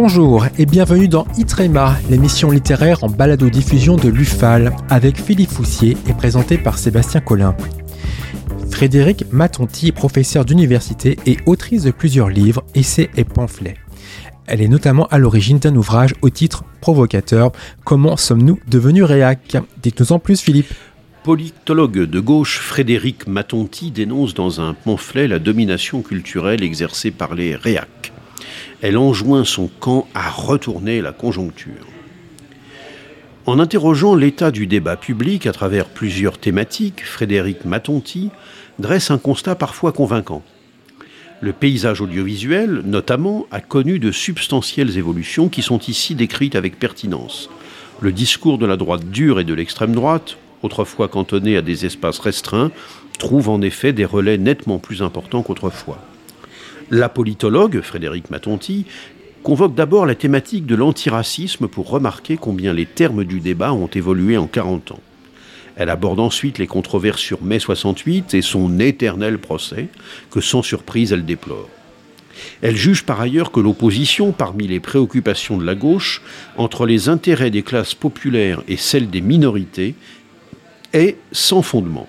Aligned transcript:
Bonjour 0.00 0.46
et 0.56 0.64
bienvenue 0.64 1.08
dans 1.08 1.26
Itrema, 1.38 1.96
l'émission 2.08 2.52
littéraire 2.52 3.02
en 3.02 3.08
balado-diffusion 3.08 3.96
de 3.96 4.08
l'UFAL 4.08 4.76
avec 4.88 5.20
Philippe 5.20 5.50
Foussier 5.50 5.96
et 6.06 6.12
présenté 6.12 6.56
par 6.56 6.78
Sébastien 6.78 7.20
Collin. 7.20 7.56
Frédéric 8.70 9.24
Matonti 9.32 9.88
est 9.88 9.92
professeur 9.92 10.44
d'université 10.44 11.18
et 11.26 11.38
autrice 11.46 11.82
de 11.82 11.90
plusieurs 11.90 12.28
livres, 12.28 12.62
essais 12.76 13.10
et 13.16 13.24
pamphlets. 13.24 13.74
Elle 14.46 14.62
est 14.62 14.68
notamment 14.68 15.08
à 15.08 15.18
l'origine 15.18 15.58
d'un 15.58 15.74
ouvrage 15.74 16.14
au 16.22 16.30
titre 16.30 16.62
provocateur 16.80 17.50
Comment 17.82 18.16
sommes-nous 18.16 18.60
devenus 18.68 19.02
réac? 19.02 19.56
Dites-nous 19.82 20.12
en 20.12 20.20
plus 20.20 20.40
Philippe. 20.40 20.72
Politologue 21.24 22.04
de 22.04 22.20
gauche, 22.20 22.60
Frédéric 22.60 23.26
Matonti 23.26 23.90
dénonce 23.90 24.32
dans 24.32 24.60
un 24.60 24.74
pamphlet 24.74 25.26
la 25.26 25.40
domination 25.40 26.02
culturelle 26.02 26.62
exercée 26.62 27.10
par 27.10 27.34
les 27.34 27.56
réacs 27.56 27.97
elle 28.82 28.96
enjoint 28.96 29.44
son 29.44 29.68
camp 29.80 30.06
à 30.14 30.30
retourner 30.30 31.00
la 31.00 31.12
conjoncture. 31.12 31.86
En 33.46 33.58
interrogeant 33.58 34.14
l'état 34.14 34.50
du 34.50 34.66
débat 34.66 34.96
public 34.96 35.46
à 35.46 35.52
travers 35.52 35.86
plusieurs 35.86 36.38
thématiques, 36.38 37.04
Frédéric 37.04 37.64
Matonti 37.64 38.30
dresse 38.78 39.10
un 39.10 39.18
constat 39.18 39.54
parfois 39.54 39.92
convaincant. 39.92 40.42
Le 41.40 41.52
paysage 41.52 42.00
audiovisuel, 42.00 42.82
notamment, 42.84 43.46
a 43.50 43.60
connu 43.60 43.98
de 43.98 44.12
substantielles 44.12 44.98
évolutions 44.98 45.48
qui 45.48 45.62
sont 45.62 45.78
ici 45.78 46.14
décrites 46.14 46.56
avec 46.56 46.78
pertinence. 46.78 47.48
Le 48.00 48.12
discours 48.12 48.58
de 48.58 48.66
la 48.66 48.76
droite 48.76 49.08
dure 49.08 49.40
et 49.40 49.44
de 49.44 49.54
l'extrême 49.54 49.92
droite, 49.92 50.36
autrefois 50.62 51.08
cantonné 51.08 51.56
à 51.56 51.62
des 51.62 51.86
espaces 51.86 52.18
restreints, 52.18 52.70
trouve 53.18 53.48
en 53.48 53.62
effet 53.62 53.92
des 53.92 54.04
relais 54.04 54.38
nettement 54.38 54.78
plus 54.78 55.02
importants 55.02 55.42
qu'autrefois. 55.42 55.98
La 56.90 57.10
politologue, 57.10 57.82
Frédéric 57.82 58.30
Matonti, 58.30 58.86
convoque 59.42 59.74
d'abord 59.74 60.06
la 60.06 60.14
thématique 60.14 60.64
de 60.64 60.74
l'antiracisme 60.74 61.68
pour 61.68 61.90
remarquer 61.90 62.38
combien 62.38 62.72
les 62.72 62.86
termes 62.86 63.24
du 63.24 63.40
débat 63.40 63.74
ont 63.74 63.88
évolué 63.88 64.38
en 64.38 64.46
40 64.46 64.92
ans. 64.92 65.00
Elle 65.76 65.90
aborde 65.90 66.18
ensuite 66.18 66.58
les 66.58 66.66
controverses 66.66 67.20
sur 67.20 67.42
mai 67.42 67.58
68 67.58 68.32
et 68.32 68.42
son 68.42 68.80
éternel 68.80 69.38
procès, 69.38 69.88
que 70.30 70.40
sans 70.40 70.62
surprise 70.62 71.12
elle 71.12 71.26
déplore. 71.26 71.68
Elle 72.62 72.76
juge 72.76 73.04
par 73.04 73.20
ailleurs 73.20 73.52
que 73.52 73.60
l'opposition 73.60 74.32
parmi 74.32 74.66
les 74.66 74.80
préoccupations 74.80 75.58
de 75.58 75.66
la 75.66 75.74
gauche 75.74 76.22
entre 76.56 76.86
les 76.86 77.10
intérêts 77.10 77.50
des 77.50 77.62
classes 77.62 77.94
populaires 77.94 78.62
et 78.66 78.76
celles 78.76 79.10
des 79.10 79.20
minorités 79.20 79.94
est 80.94 81.16
sans 81.32 81.62
fondement 81.62 82.08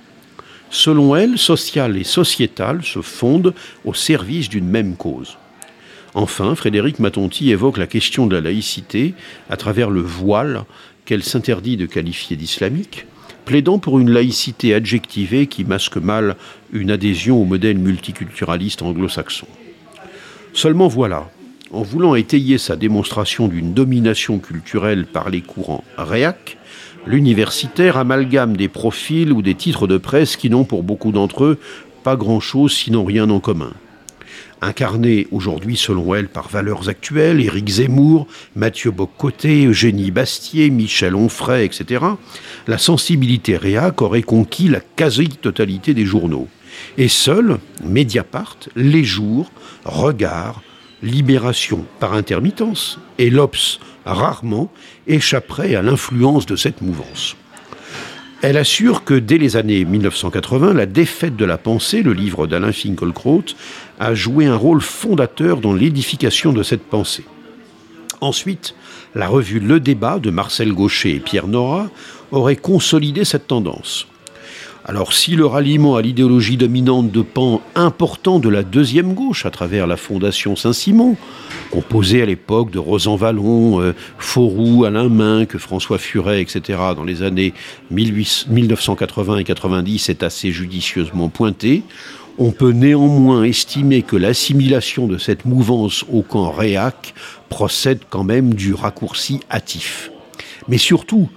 selon 0.69 1.15
elle, 1.15 1.37
sociale 1.37 1.97
et 1.97 2.03
sociétale 2.03 2.83
se 2.83 3.01
fondent 3.01 3.53
au 3.85 3.93
service 3.93 4.49
d'une 4.49 4.67
même 4.67 4.95
cause. 4.95 5.37
Enfin, 6.13 6.55
Frédéric 6.55 6.99
Matonti 6.99 7.51
évoque 7.51 7.77
la 7.77 7.87
question 7.87 8.27
de 8.27 8.35
la 8.35 8.41
laïcité 8.41 9.13
à 9.49 9.57
travers 9.57 9.89
le 9.89 10.01
voile 10.01 10.63
qu'elle 11.05 11.23
s'interdit 11.23 11.77
de 11.77 11.85
qualifier 11.85 12.35
d'islamique, 12.35 13.05
plaidant 13.45 13.79
pour 13.79 13.99
une 13.99 14.11
laïcité 14.11 14.75
adjectivée 14.75 15.47
qui 15.47 15.63
masque 15.63 15.97
mal 15.97 16.35
une 16.71 16.91
adhésion 16.91 17.41
au 17.41 17.45
modèle 17.45 17.79
multiculturaliste 17.79 18.83
anglo-saxon. 18.83 19.47
Seulement 20.53 20.87
voilà, 20.87 21.31
en 21.71 21.81
voulant 21.81 22.13
étayer 22.13 22.59
sa 22.59 22.75
démonstration 22.75 23.47
d'une 23.47 23.73
domination 23.73 24.37
culturelle 24.37 25.07
par 25.07 25.29
les 25.29 25.41
courants 25.41 25.83
réac, 25.97 26.58
l'universitaire 27.05 27.97
amalgame 27.97 28.57
des 28.57 28.67
profils 28.67 29.31
ou 29.31 29.41
des 29.41 29.55
titres 29.55 29.87
de 29.87 29.97
presse 29.97 30.37
qui 30.37 30.49
n'ont 30.49 30.65
pour 30.65 30.83
beaucoup 30.83 31.11
d'entre 31.11 31.43
eux 31.43 31.59
pas 32.03 32.15
grand-chose 32.15 32.73
sinon 32.73 33.03
rien 33.03 33.29
en 33.29 33.39
commun. 33.39 33.73
Incarné 34.61 35.27
aujourd'hui, 35.31 35.77
selon 35.77 36.13
elle, 36.15 36.27
par 36.27 36.49
valeurs 36.49 36.89
actuelles, 36.89 37.39
Éric 37.39 37.69
Zemmour, 37.69 38.27
Mathieu 38.55 38.91
Boccoté, 38.91 39.65
Eugénie 39.65 40.11
Bastier, 40.11 40.69
Michel 40.69 41.15
Onfray, 41.15 41.65
etc., 41.65 42.03
la 42.67 42.77
sensibilité 42.77 43.55
réac 43.55 44.01
aurait 44.01 44.21
conquis 44.21 44.67
la 44.67 44.81
quasi-totalité 44.81 45.93
des 45.93 46.05
journaux. 46.05 46.49
Et 46.97 47.07
seuls, 47.07 47.57
Mediapart, 47.85 48.57
Les 48.75 49.05
Jours, 49.05 49.49
Regard, 49.85 50.61
Libération 51.01 51.85
par 52.01 52.13
intermittence 52.13 52.99
et 53.17 53.29
l'Obs 53.29 53.79
rarement 54.13 54.71
échapperait 55.07 55.75
à 55.75 55.81
l'influence 55.81 56.45
de 56.45 56.55
cette 56.55 56.81
mouvance. 56.81 57.35
Elle 58.41 58.55
assure 58.55 59.03
que 59.03 59.13
dès 59.13 59.37
les 59.37 59.57
années 59.57 59.83
1980, 59.83 60.73
La 60.73 60.85
défaite 60.85 61.35
de 61.35 61.43
la 61.43 61.57
pensée, 61.57 62.01
le 62.01 62.13
livre 62.13 62.47
d'Alain 62.47 62.71
Finkielkraut, 62.71 63.43
a 63.99 64.13
joué 64.13 64.45
un 64.45 64.55
rôle 64.55 64.81
fondateur 64.81 65.57
dans 65.57 65.73
l'édification 65.73 66.53
de 66.53 66.63
cette 66.63 66.83
pensée. 66.83 67.25
Ensuite, 68.21 68.75
la 69.13 69.27
revue 69.27 69.59
Le 69.59 69.81
Débat 69.81 70.19
de 70.19 70.29
Marcel 70.29 70.73
Gaucher 70.73 71.15
et 71.15 71.19
Pierre 71.19 71.47
Nora 71.47 71.89
aurait 72.31 72.55
consolidé 72.55 73.25
cette 73.25 73.47
tendance. 73.47 74.07
Alors 74.89 75.13
si 75.13 75.35
le 75.35 75.45
ralliement 75.45 75.97
à 75.97 76.01
l'idéologie 76.01 76.57
dominante 76.57 77.11
de 77.11 77.21
pans 77.21 77.61
important 77.75 78.39
de 78.39 78.49
la 78.49 78.63
deuxième 78.63 79.13
gauche 79.13 79.45
à 79.45 79.51
travers 79.51 79.85
la 79.85 79.97
Fondation 79.97 80.55
Saint-Simon, 80.55 81.15
composée 81.69 82.23
à 82.23 82.25
l'époque 82.25 82.71
de 82.71 82.79
Rosan 82.79 83.15
Vallon, 83.15 83.79
euh, 83.81 83.93
Fauroux, 84.17 84.85
Alain 84.85 85.07
Minck, 85.07 85.59
François 85.59 85.99
Furet, 85.99 86.41
etc., 86.41 86.79
dans 86.95 87.03
les 87.03 87.21
années 87.21 87.53
1980 87.91 89.37
et 89.37 89.43
90 89.43 90.09
est 90.09 90.23
assez 90.23 90.51
judicieusement 90.51 91.29
pointé, 91.29 91.83
on 92.39 92.49
peut 92.49 92.71
néanmoins 92.71 93.43
estimer 93.43 94.01
que 94.01 94.15
l'assimilation 94.15 95.05
de 95.05 95.19
cette 95.19 95.45
mouvance 95.45 96.03
au 96.11 96.23
camp 96.23 96.49
réac 96.49 97.13
procède 97.49 97.99
quand 98.09 98.23
même 98.23 98.55
du 98.55 98.73
raccourci 98.73 99.39
hâtif. 99.51 100.09
Mais 100.67 100.79
surtout, 100.79 101.29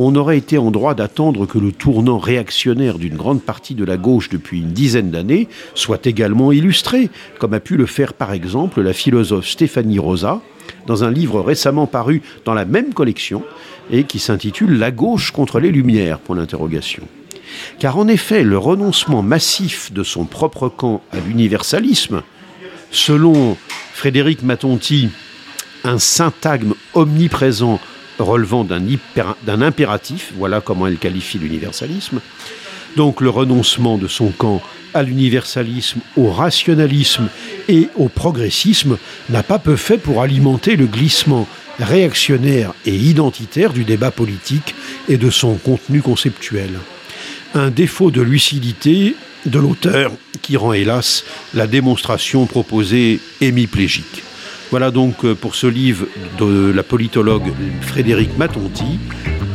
on 0.00 0.14
aurait 0.14 0.38
été 0.38 0.58
en 0.58 0.70
droit 0.70 0.94
d'attendre 0.94 1.44
que 1.44 1.58
le 1.58 1.72
tournant 1.72 2.18
réactionnaire 2.18 2.98
d'une 2.98 3.16
grande 3.16 3.42
partie 3.42 3.74
de 3.74 3.84
la 3.84 3.96
gauche 3.96 4.28
depuis 4.28 4.60
une 4.60 4.72
dizaine 4.72 5.10
d'années 5.10 5.48
soit 5.74 6.06
également 6.06 6.52
illustré, 6.52 7.10
comme 7.40 7.52
a 7.52 7.60
pu 7.60 7.76
le 7.76 7.84
faire 7.84 8.14
par 8.14 8.32
exemple 8.32 8.80
la 8.80 8.92
philosophe 8.92 9.48
Stéphanie 9.48 9.98
Rosa 9.98 10.40
dans 10.86 11.02
un 11.02 11.10
livre 11.10 11.40
récemment 11.40 11.88
paru 11.88 12.22
dans 12.44 12.54
la 12.54 12.64
même 12.64 12.94
collection 12.94 13.42
et 13.90 14.04
qui 14.04 14.20
s'intitule 14.20 14.78
La 14.78 14.92
gauche 14.92 15.32
contre 15.32 15.58
les 15.58 15.72
Lumières 15.72 16.20
pour 16.20 16.36
l'interrogation. 16.36 17.02
Car 17.80 17.98
en 17.98 18.06
effet, 18.06 18.44
le 18.44 18.58
renoncement 18.58 19.22
massif 19.22 19.92
de 19.92 20.04
son 20.04 20.26
propre 20.26 20.68
camp 20.68 21.02
à 21.10 21.16
l'universalisme, 21.18 22.22
selon 22.92 23.56
Frédéric 23.94 24.42
Matonti, 24.42 25.08
un 25.82 25.98
syntagme 25.98 26.74
omniprésent 26.94 27.80
relevant 28.18 28.64
d'un 28.64 29.62
impératif, 29.62 30.32
voilà 30.36 30.60
comment 30.60 30.86
elle 30.86 30.98
qualifie 30.98 31.38
l'universalisme. 31.38 32.20
Donc 32.96 33.20
le 33.20 33.30
renoncement 33.30 33.98
de 33.98 34.08
son 34.08 34.28
camp 34.28 34.62
à 34.94 35.02
l'universalisme, 35.02 36.00
au 36.16 36.30
rationalisme 36.30 37.28
et 37.68 37.88
au 37.96 38.08
progressisme 38.08 38.96
n'a 39.28 39.42
pas 39.42 39.58
peu 39.58 39.76
fait 39.76 39.98
pour 39.98 40.22
alimenter 40.22 40.76
le 40.76 40.86
glissement 40.86 41.46
réactionnaire 41.78 42.72
et 42.86 42.94
identitaire 42.94 43.72
du 43.72 43.84
débat 43.84 44.10
politique 44.10 44.74
et 45.08 45.16
de 45.16 45.30
son 45.30 45.54
contenu 45.54 46.02
conceptuel. 46.02 46.70
Un 47.54 47.70
défaut 47.70 48.10
de 48.10 48.22
lucidité 48.22 49.14
de 49.46 49.58
l'auteur 49.58 50.12
qui 50.42 50.56
rend 50.56 50.72
hélas 50.72 51.24
la 51.54 51.66
démonstration 51.66 52.46
proposée 52.46 53.20
hémiplégique. 53.40 54.22
Voilà 54.70 54.90
donc 54.90 55.24
euh, 55.24 55.34
pour 55.34 55.54
ce 55.54 55.66
livre 55.66 56.06
de 56.38 56.72
la 56.72 56.82
politologue 56.82 57.52
Frédéric 57.82 58.36
Matonti, 58.38 58.98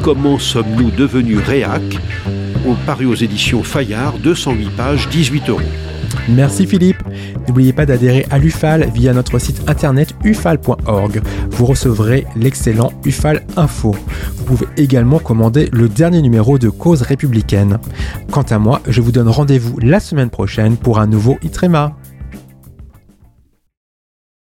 Comment 0.01 0.37
sommes-nous 0.37 0.91
devenus 0.91 1.39
réac 1.39 1.81
paru 2.85 3.05
aux 3.05 3.15
éditions 3.15 3.63
Fayard, 3.63 4.17
208 4.19 4.69
pages, 4.75 5.09
18 5.09 5.49
euros. 5.49 5.61
Merci 6.29 6.65
Philippe. 6.65 7.03
N'oubliez 7.47 7.73
pas 7.73 7.85
d'adhérer 7.85 8.25
à 8.29 8.37
l'UFAL 8.37 8.89
via 8.93 9.13
notre 9.13 9.39
site 9.39 9.61
internet 9.67 10.15
ufal.org. 10.23 11.21
Vous 11.51 11.65
recevrez 11.65 12.25
l'excellent 12.35 12.93
UFAL 13.05 13.43
Info. 13.57 13.95
Vous 14.35 14.43
pouvez 14.43 14.67
également 14.77 15.19
commander 15.19 15.69
le 15.73 15.89
dernier 15.89 16.21
numéro 16.21 16.57
de 16.57 16.69
Cause 16.69 17.01
républicaine. 17.01 17.79
Quant 18.31 18.43
à 18.43 18.59
moi, 18.59 18.81
je 18.87 19.01
vous 19.01 19.11
donne 19.11 19.27
rendez-vous 19.27 19.77
la 19.79 19.99
semaine 19.99 20.29
prochaine 20.29 20.77
pour 20.77 20.99
un 20.99 21.07
nouveau 21.07 21.37
Itrema. 21.43 21.95